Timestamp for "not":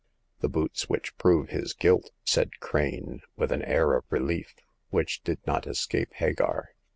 5.45-5.67